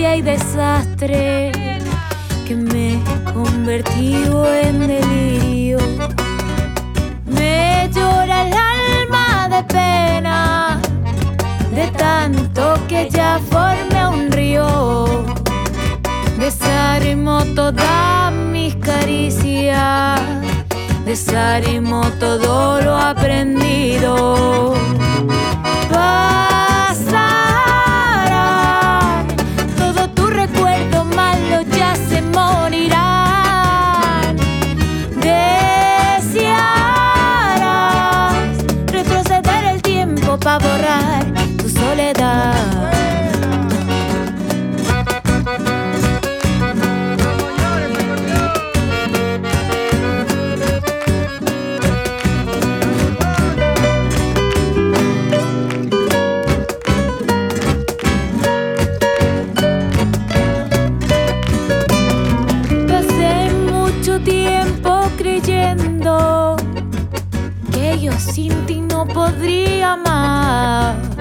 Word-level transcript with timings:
y 0.00 0.22
desastre 0.22 1.50
que 2.46 2.54
me 2.54 2.94
he 2.94 3.32
convertido 3.32 4.46
en 4.54 4.86
delirio. 4.86 5.78
Me 7.26 7.90
llora 7.92 8.46
el 8.46 8.52
alma 8.52 9.48
de 9.48 9.62
pena 9.64 10.80
de 11.74 11.88
tanto 11.88 12.74
que 12.86 13.08
ya 13.10 13.40
formé 13.50 14.06
un 14.06 14.30
río. 14.30 15.26
Desarmo 16.38 17.44
todas 17.56 18.32
mis 18.32 18.76
caricias, 18.76 20.20
desarmo 21.04 22.02
todo 22.20 22.80
lo 22.80 22.96
aprendido. 22.96 23.57
A 40.50 40.58
borrar 40.58 41.26
tu 41.58 41.68
soledad. 41.68 42.90
Pasé 62.88 63.50
mucho 63.70 64.18
tiempo 64.20 65.10
creyendo 65.18 66.56
que 67.70 68.00
yo 68.00 68.12
sin 68.18 68.54
poderia 69.18 69.94
amar. 69.94 71.17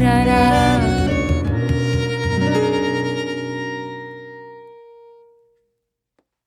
ra 0.00 0.24
ra 0.24 0.59